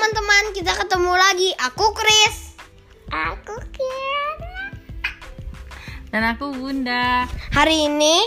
teman-teman, 0.00 0.56
kita 0.56 0.72
ketemu 0.80 1.12
lagi. 1.12 1.50
Aku 1.60 1.92
Chris. 1.92 2.56
Aku 3.12 3.52
Kirana. 3.68 4.72
Dan 6.08 6.24
aku 6.24 6.56
Bunda. 6.56 7.28
Hari 7.52 7.84
ini 7.84 8.24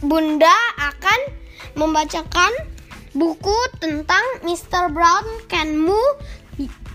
Bunda 0.00 0.56
akan 0.80 1.20
membacakan 1.76 2.48
buku 3.12 3.52
tentang 3.76 4.24
Mr. 4.40 4.88
Brown 4.88 5.28
Can 5.52 5.76
Move 5.76 6.16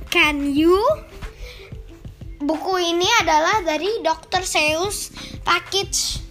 Can 0.09 0.49
You 0.49 0.81
Buku 2.41 2.73
ini 2.81 3.05
adalah 3.21 3.61
dari 3.61 4.01
Dr. 4.01 4.41
Seuss 4.41 5.13
Package 5.45 6.25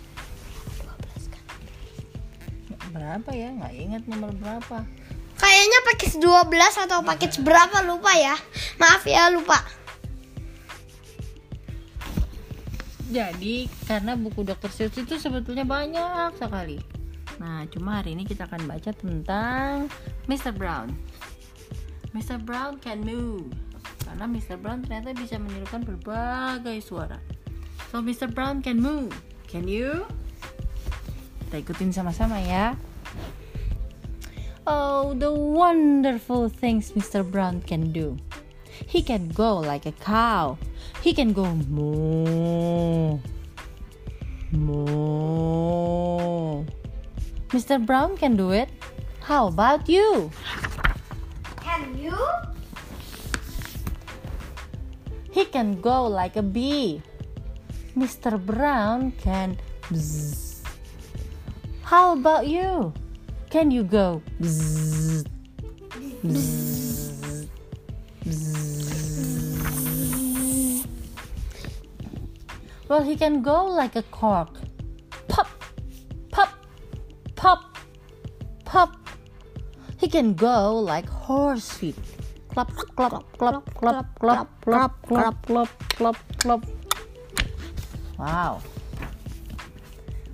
Berapa 2.91 3.31
ya? 3.31 3.55
Nggak 3.55 3.75
ingat 3.79 4.03
nomor 4.11 4.35
berapa. 4.35 4.83
Kayaknya 5.47 5.79
package 5.87 6.17
12 6.19 6.85
atau 6.91 6.99
package 7.07 7.37
berapa 7.47 7.79
lupa 7.87 8.11
ya 8.19 8.35
Maaf 8.83 9.07
ya 9.07 9.31
lupa 9.31 9.63
Jadi 13.07 13.71
karena 13.87 14.19
buku 14.19 14.43
Dr. 14.43 14.67
Seuss 14.75 14.99
itu 14.99 15.15
sebetulnya 15.15 15.63
banyak 15.63 16.35
sekali. 16.43 16.83
Nah, 17.39 17.63
cuma 17.71 18.03
hari 18.03 18.19
ini 18.19 18.27
kita 18.27 18.51
akan 18.51 18.67
baca 18.67 18.91
tentang 18.91 19.87
Mr. 20.27 20.51
Brown. 20.51 20.91
Mr. 22.11 22.43
Brown 22.43 22.83
can 22.83 23.07
move. 23.07 23.47
Karena 24.03 24.27
Mr. 24.27 24.59
Brown 24.59 24.83
ternyata 24.83 25.15
bisa 25.15 25.39
menirukan 25.39 25.87
berbagai 25.87 26.83
suara. 26.83 27.23
So 27.95 28.03
Mr. 28.03 28.27
Brown 28.27 28.59
can 28.59 28.83
move. 28.83 29.15
Can 29.47 29.71
you? 29.71 30.03
Kita 31.47 31.63
ikutin 31.63 31.95
sama-sama 31.95 32.43
ya. 32.43 32.75
Oh, 34.67 35.15
the 35.15 35.31
wonderful 35.31 36.51
things 36.51 36.91
Mr. 36.91 37.23
Brown 37.23 37.63
can 37.63 37.95
do. 37.95 38.19
He 38.67 38.99
can 38.99 39.31
go 39.31 39.63
like 39.63 39.87
a 39.87 39.95
cow. 40.03 40.59
He 41.07 41.15
can 41.15 41.31
go 41.33 41.47
moo. 41.71 43.23
Moo. 44.51 45.87
Mr. 47.55 47.79
Brown 47.79 48.19
can 48.19 48.35
do 48.35 48.51
it. 48.51 48.67
How 49.23 49.47
about 49.47 49.89
you? 49.89 50.35
Can 51.63 51.95
you? 51.95 52.19
He 55.31 55.47
can 55.47 55.79
go 55.81 56.11
like 56.11 56.35
a 56.35 56.43
bee. 56.43 57.03
Mr. 57.95 58.35
Brown 58.35 59.15
can 59.15 59.63
bzz. 59.95 60.67
How 61.87 62.19
about 62.19 62.51
you? 62.51 62.91
Can 63.51 63.71
you 63.71 63.85
go. 63.85 64.23
Well, 72.89 73.03
he 73.03 73.17
can 73.17 73.43
go 73.43 73.65
like 73.65 73.97
a 73.97 74.03
cork. 74.05 74.61
Pop, 75.29 75.49
pop, 76.31 76.51
pop, 77.35 77.79
pop. 78.65 78.97
He 79.99 80.09
can 80.09 80.35
go 80.35 80.79
like 80.79 81.09
horse 81.09 81.71
feet. 81.71 81.97
Clap, 82.49 82.71
clap, 82.95 83.25
clap, 83.37 83.75
clap, 83.75 84.15
clap, 84.21 84.21
clap, 84.21 85.03
clap, 85.03 85.47
clap, 85.47 85.89
clap, 85.97 86.17
clap. 86.39 86.65
Wow. 88.19 88.63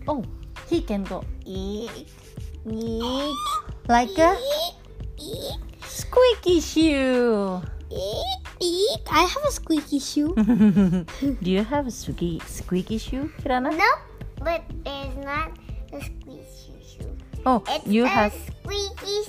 Oh, 0.06 0.24
he 0.68 0.82
can 0.82 1.04
go 1.04 1.24
eek, 1.44 2.08
like 2.64 4.16
a 4.18 4.36
squeaky 5.86 6.60
shoe. 6.60 7.62
I 9.10 9.22
have 9.28 9.44
a 9.44 9.50
squeaky 9.52 9.98
shoe. 9.98 10.34
Do 11.42 11.50
you 11.50 11.64
have 11.64 11.86
a 11.86 11.90
squeaky, 11.90 12.40
squeaky 12.46 12.98
shoe, 12.98 13.30
Kirana? 13.42 13.76
No, 13.76 13.90
but 14.40 14.62
it's 14.86 15.16
not 15.24 15.52
a 15.92 16.00
squeaky 16.00 16.42
shoe. 16.80 17.16
Oh, 17.44 17.62
It's 17.68 17.86
you 17.86 18.04
a 18.04 18.08
have 18.08 18.32
squeaky 18.32 19.22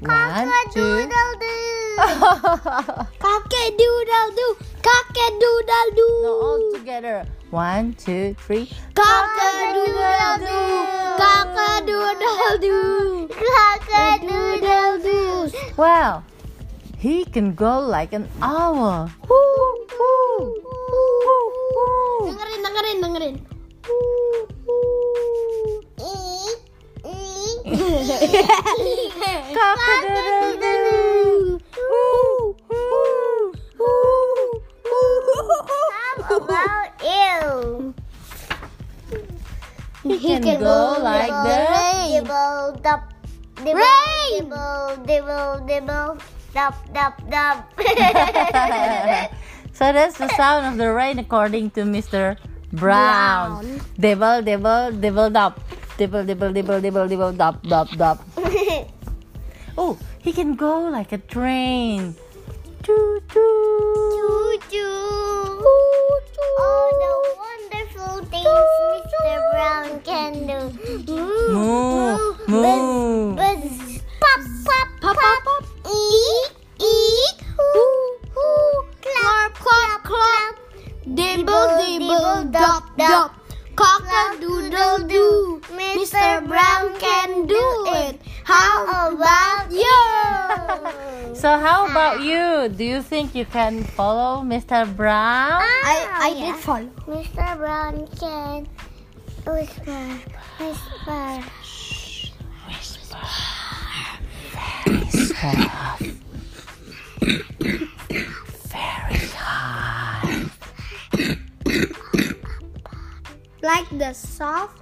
One, 0.00 0.50
two. 0.74 1.08
Cock-a-doodle-doo, 3.22 4.50
cock-a-doodle-doo. 4.82 6.10
No, 6.22 6.32
all 6.42 6.58
together. 6.74 7.24
One, 7.50 7.94
two, 7.94 8.34
three. 8.40 8.68
Cock-a-doodle-doo, 8.94 10.86
cock-a-doodle-doo, 11.16 13.28
cock-a-doodle-doo. 13.30 15.52
Wow, 15.76 16.24
he 16.98 17.24
can 17.26 17.54
go 17.54 17.78
like 17.78 18.12
an 18.12 18.28
owl. 18.42 19.08
Woo, 19.30 19.86
woo, 19.94 20.54
woo, 20.90 21.52
woo. 21.76 22.26
Dengerin, 22.26 22.58
dengerin, 22.64 22.98
dengerin. 23.02 23.36
Cock-a-doodle. 29.54 30.43
Dub, 42.84 43.00
dibble, 43.64 43.80
Rain. 43.80 44.44
dibble, 44.44 44.96
dibble, 45.08 45.64
dibble, 45.64 46.18
dub, 46.52 46.74
dub, 46.92 47.14
dub. 47.32 47.64
so 49.72 49.88
that's 49.92 50.18
the 50.18 50.28
sound 50.36 50.66
of 50.68 50.76
the 50.76 50.92
rain 50.92 51.18
according 51.18 51.70
to 51.72 51.88
Mr. 51.88 52.36
Brown. 52.76 53.64
Brown. 53.64 53.80
Dibble, 53.98 54.42
dibble, 54.42 54.92
dibble, 55.00 55.30
dop. 55.30 55.60
Dibble, 55.96 56.24
dibble, 56.24 56.52
dibble, 56.52 56.80
dibble, 56.82 57.08
dibble, 57.08 57.32
dop, 57.32 57.62
dop, 57.64 57.88
dop. 57.96 58.20
Oh, 59.78 59.98
he 60.20 60.32
can 60.32 60.54
go 60.54 60.82
like 60.88 61.12
a 61.12 61.18
train. 61.18 62.14
Choo 62.84 63.20
choo. 63.32 64.60
Choo-choo. 64.60 65.64
All 66.60 66.90
the 67.02 67.12
wonderful 67.42 68.24
things 68.30 68.68
Mr. 68.92 69.34
Brown 69.50 70.00
can 70.04 70.32
do. 70.46 70.58
Moo, 71.10 71.52
moo. 71.52 71.93
Dibble, 82.96 83.08
dop, 83.08 83.32
dop. 83.32 83.76
Cock 83.76 84.06
a 84.06 84.40
doodle 84.40 85.08
doo. 85.08 85.60
Mr. 85.72 86.46
Brown 86.46 86.98
can 86.98 87.46
do 87.46 87.84
it. 87.88 88.20
How 88.44 89.10
about 89.10 89.70
you? 89.82 91.30
So 91.34 91.58
how 91.58 91.84
ah. 91.84 91.90
about 91.90 92.22
you? 92.22 92.68
Do 92.68 92.84
you 92.84 93.02
think 93.02 93.34
you 93.34 93.44
can 93.44 93.82
follow 93.82 94.42
Mr. 94.42 94.86
Brown? 94.96 95.60
Ah. 95.60 95.60
I, 95.60 96.08
I 96.12 96.28
yeah. 96.30 96.52
did 96.52 96.56
follow. 96.62 96.88
Mr. 97.10 97.58
Brown 97.58 98.06
can 98.16 98.68
whisper, 99.44 100.20
whisper. 100.58 101.42
Whisper. 102.68 103.24
Very 107.60 107.88
Like 113.64 113.88
the 113.96 114.12
soft, 114.12 114.76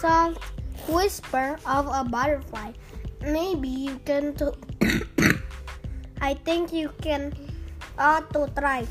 soft 0.00 0.40
whisper 0.88 1.60
of 1.68 1.84
a 1.92 2.00
butterfly. 2.00 2.72
Maybe 3.20 3.68
you 3.68 4.00
can. 4.08 4.32
I 6.24 6.32
think 6.32 6.72
you 6.72 6.88
can 7.04 7.36
uh, 8.00 8.24
to 8.32 8.48
try. 8.56 8.88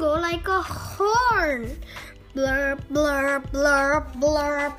He 0.00 0.06
go 0.06 0.16
like 0.16 0.48
a 0.48 0.62
horn. 0.64 1.76
Blurp, 2.34 2.80
blurp, 2.88 3.52
blurp, 3.52 4.16
blurp. 4.16 4.72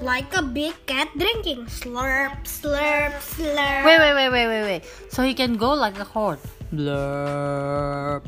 Like 0.00 0.30
a 0.38 0.42
big 0.42 0.70
cat 0.86 1.10
drinking. 1.18 1.66
Slurp, 1.66 2.46
slurp, 2.46 3.10
slurp. 3.18 3.82
Wait, 3.82 3.98
wait, 3.98 4.14
wait, 4.14 4.30
wait, 4.30 4.46
wait, 4.46 4.62
wait. 4.62 4.86
So 5.10 5.24
he 5.24 5.34
can 5.34 5.56
go 5.56 5.74
like 5.74 5.98
a 5.98 6.04
horn. 6.04 6.38
Blurp, 6.70 8.22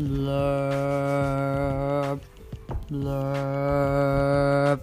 blurp, 0.00 1.44
blurp, 2.88 4.80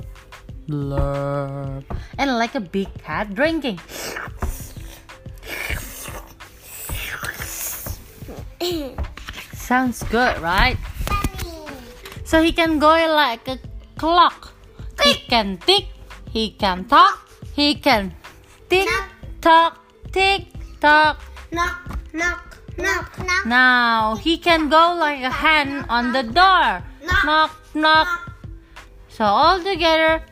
blurp. 0.70 1.84
And 2.20 2.38
like 2.38 2.54
a 2.54 2.62
big 2.62 2.94
cat 3.02 3.34
drinking. 3.34 3.80
Sounds 9.68 10.02
good, 10.04 10.40
right? 10.40 10.78
So 12.24 12.42
he 12.42 12.54
can 12.54 12.80
go 12.80 12.88
like 12.88 13.46
a 13.50 13.60
clock. 13.98 14.56
He 15.04 15.16
can 15.28 15.58
tick, 15.58 15.92
he 16.32 16.52
can 16.52 16.86
talk, 16.86 17.28
he 17.52 17.76
can 17.76 18.16
tick 18.70 18.88
tock, 19.42 19.84
tick 20.14 20.48
tock. 20.80 21.20
Knock, 21.52 22.00
knock, 22.14 22.58
knock, 22.78 23.20
knock. 23.20 23.46
Now 23.46 24.16
he 24.16 24.38
can 24.38 24.70
go 24.70 24.96
like 24.96 25.20
a 25.20 25.30
hand 25.30 25.84
on 25.90 26.14
the 26.14 26.24
door. 26.24 26.82
Knock, 27.04 27.52
knock. 27.76 28.08
So 29.10 29.26
all 29.26 29.60
together, 29.62 30.24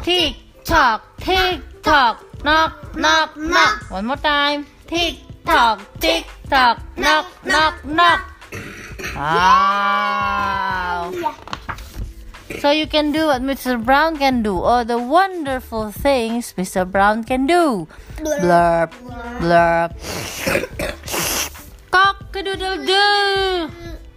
tick 0.00 0.36
tock, 0.64 1.04
tick 1.20 1.60
tock, 1.82 2.24
knock, 2.44 2.96
knock, 2.96 3.36
knock. 3.36 3.90
One 3.90 4.06
more 4.06 4.16
time. 4.16 4.64
Tick 4.86 5.20
tock, 5.44 5.84
tick 6.00 6.24
tock, 6.48 6.80
knock, 6.96 7.26
knock, 7.44 7.84
knock. 7.84 8.29
Wow. 9.14 11.12
So 12.60 12.70
you 12.70 12.86
can 12.86 13.12
do 13.12 13.26
what 13.26 13.42
Mr. 13.42 13.82
Brown 13.82 14.18
can 14.18 14.42
do, 14.42 14.58
all 14.58 14.84
the 14.84 14.98
wonderful 14.98 15.92
things 15.92 16.52
Mr. 16.58 16.84
Brown 16.90 17.24
can 17.24 17.46
do. 17.46 17.88
Blurp, 18.16 18.92
blurp. 19.40 19.94
Cock 21.90 22.36
a 22.36 22.42
doodle 22.42 22.84
doo. 22.84 23.70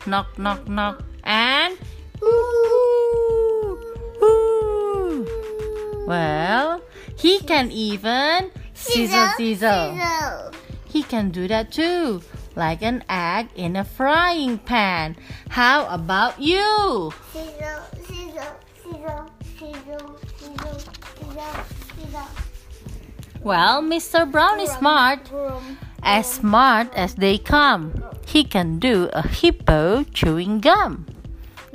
Knock, 0.06 0.38
knock, 0.38 0.68
knock. 0.68 1.04
And. 1.24 1.78
Ooh, 2.22 3.78
ooh. 4.24 5.28
Well, 6.08 6.82
he 7.16 7.40
can 7.40 7.72
even 7.72 8.52
sizzle, 8.74 9.28
sizzle. 9.38 10.52
He 10.86 11.04
can 11.04 11.32
do 11.32 11.48
that 11.48 11.72
too, 11.72 12.22
like 12.56 12.82
an 12.82 13.04
egg 13.10 13.50
in 13.56 13.76
a 13.76 13.84
frying 13.84 14.58
pan. 14.58 15.16
How 15.50 15.88
about 15.88 16.40
you? 16.40 17.12
Sizzle, 17.32 17.84
sizzle, 18.06 18.54
sizzle, 18.84 19.32
sizzle, 19.58 20.20
sizzle, 20.38 20.80
sizzle, 21.20 21.66
sizzle. 21.96 22.54
Well, 23.44 23.82
Mr. 23.82 24.30
Brown 24.30 24.60
is 24.62 24.72
smart, 24.72 25.30
as 26.02 26.32
smart 26.32 26.88
as 26.96 27.16
they 27.16 27.38
come. 27.38 27.92
He 28.26 28.46
can 28.46 28.80
do 28.80 29.10
a 29.12 29.28
hippo 29.28 30.04
chewing 30.14 30.60
gum. 30.62 31.06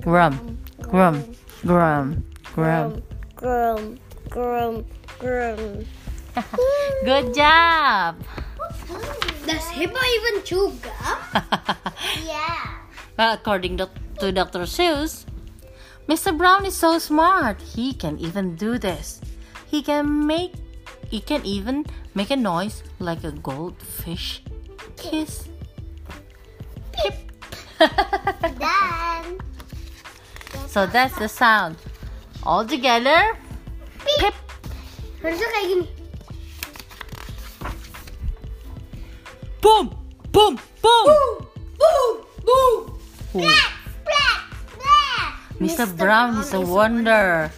Grum, 0.00 0.58
grum, 0.80 1.24
grum, 1.66 2.24
grum. 2.54 3.02
Grum, 3.36 3.98
grum, 4.30 4.84
grum. 5.18 5.84
Good 7.04 7.34
job. 7.34 8.16
Does 9.48 9.64
hippo 9.72 9.96
even 9.96 10.44
chew 10.44 10.76
gum? 10.84 11.18
Yeah. 12.28 13.32
according 13.32 13.80
to, 13.80 13.88
Dr. 14.20 14.68
Seuss, 14.68 15.24
Mr. 16.06 16.36
Brown 16.36 16.66
is 16.66 16.76
so 16.76 16.98
smart. 16.98 17.56
He 17.62 17.94
can 17.94 18.18
even 18.18 18.56
do 18.56 18.76
this. 18.76 19.20
He 19.66 19.80
can 19.80 20.26
make 20.26 20.52
he 21.08 21.20
can 21.20 21.40
even 21.48 21.86
make 22.14 22.30
a 22.30 22.36
noise 22.36 22.82
like 23.00 23.24
a 23.24 23.32
goldfish 23.32 24.44
kiss. 24.96 25.48
Pip. 26.92 27.16
Done. 28.60 29.40
so 30.68 30.84
that's 30.84 31.16
the 31.16 31.28
sound. 31.28 31.76
All 32.44 32.68
together. 32.68 33.32
Pip. 34.20 34.36
Harusnya 35.24 35.48
kayak 35.56 35.66
gini. 35.72 35.97
Boom. 39.60 39.90
Boom. 40.32 40.58
Boom. 40.82 41.06
Boom, 41.08 41.46
boom. 41.78 42.14
Ooh, 42.48 42.98
Splat, 43.28 43.72
splat. 44.72 45.30
Mr. 45.60 45.84
Brown 45.96 46.38
is 46.38 46.52
a 46.54 46.60
wonder. 46.60 47.50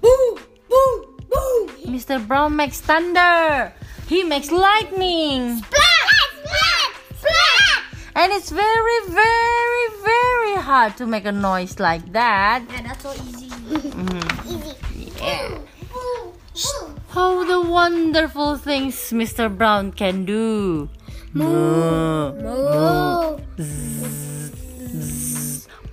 Boom, 0.00 0.38
boom, 0.68 0.96
boom. 1.28 1.68
Mr. 1.90 2.24
Brown 2.26 2.54
makes 2.56 2.80
thunder. 2.80 3.72
He 4.06 4.22
makes 4.22 4.50
lightning. 4.50 5.58
Splat, 5.58 6.28
splat, 6.38 6.90
splat. 7.18 7.80
And 8.14 8.32
it's 8.32 8.50
very, 8.50 8.98
very, 9.08 9.84
very 10.04 10.54
hard 10.62 10.96
to 10.98 11.06
make 11.06 11.24
a 11.24 11.32
noise 11.32 11.78
like 11.80 12.12
that. 12.12 12.62
Yeah, 12.70 12.82
that's 12.82 13.02
so 13.02 13.12
easy. 13.14 13.48
Mhm. 13.48 14.22
Easy. 14.46 15.12
Yeah. 15.18 15.48
Boom, 15.92 16.32
boom. 16.54 16.94
Oh, 17.16 17.42
the 17.44 17.60
wonderful 17.68 18.56
things 18.56 18.94
Mr. 19.10 19.50
Brown 19.50 19.90
can 19.92 20.24
do. 20.24 20.88
Moo. 21.34 22.32
Moo. 22.32 23.38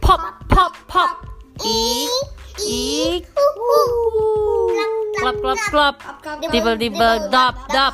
Pop, 0.01 0.21
pop, 0.47 0.73
pop. 0.87 1.09
Eek, 1.65 2.09
eek. 2.65 3.25
Clap, 5.19 5.35
clap, 5.41 5.57
clap. 5.69 5.95
Dibble, 6.51 6.77
dibble, 6.77 7.29
dop, 7.29 7.55
dop. 7.69 7.93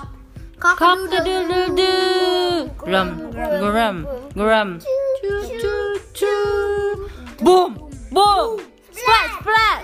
Cock 0.60 0.82
a 0.82 0.96
doodle 1.10 1.48
doo 1.50 1.76
doo. 1.76 2.70
Grum, 2.78 3.32
grum, 3.32 4.06
grum. 4.36 4.80
Choo, 5.22 5.42
choo, 5.62 6.00
choo. 6.14 7.10
Boom, 7.42 7.90
boom. 8.12 8.60
Splat, 8.92 9.30
splat. 9.40 9.80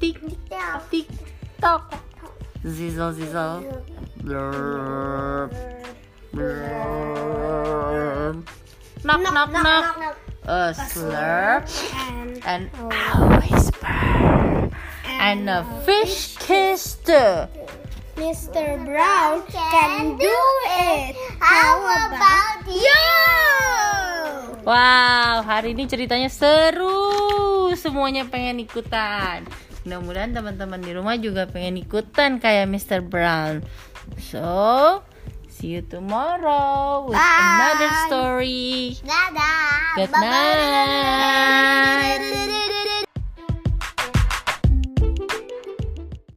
Tick, 0.00 0.16
tick, 0.90 1.08
tock. 1.60 1.94
Zizzle, 2.64 3.12
zizzle. 3.12 3.84
Blurp, 4.24 5.52
blurp. 6.32 7.90
Knock, 9.04 9.20
knock, 9.22 9.50
knock. 9.50 10.16
A 10.50 10.72
slurp 10.74 11.68
And 12.42 12.70
a 12.80 13.38
whisper 13.38 14.70
and 15.20 15.52
a 15.52 15.62
fish 15.84 16.34
kiss 16.40 16.96
too. 17.04 17.46
Mr. 18.16 18.80
Brown 18.84 19.44
can 19.48 20.16
do 20.16 20.38
it. 20.80 21.16
How 21.40 21.80
about 22.08 22.64
you? 22.68 23.04
Wow, 24.64 25.40
hari 25.44 25.72
ini 25.72 25.88
ceritanya 25.88 26.28
seru. 26.28 27.72
Semuanya 27.76 28.28
pengen 28.28 28.60
ikutan. 28.60 29.48
Mudah-mudahan 29.88 30.36
teman-teman 30.36 30.80
di 30.84 30.92
rumah 30.92 31.16
juga 31.16 31.48
pengen 31.48 31.80
ikutan 31.80 32.36
kayak 32.36 32.68
Mr. 32.68 33.00
Brown. 33.00 33.64
So, 34.20 35.00
see 35.60 35.76
you 35.76 35.82
tomorrow 35.82 37.04
with 37.04 37.18
another 37.20 37.90
story. 38.08 38.96
Dadah. 39.04 39.94
Good 39.96 40.10
Bye-bye. 40.10 40.24
night. 42.16 42.66